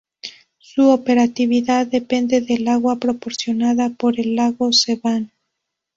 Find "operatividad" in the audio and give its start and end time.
0.89-1.85